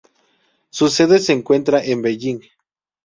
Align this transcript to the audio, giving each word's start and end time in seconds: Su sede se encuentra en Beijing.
Su 0.71 0.87
sede 0.87 1.19
se 1.19 1.31
encuentra 1.31 1.79
en 1.83 2.01
Beijing. 2.01 2.39